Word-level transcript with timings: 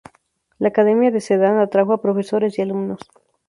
La 0.57 0.69
Academia 0.69 1.11
de 1.11 1.21
Sedán 1.21 1.59
atrajo 1.59 1.93
a 1.93 2.01
profesores 2.01 2.57
y 2.57 2.63
alumnos. 2.63 2.97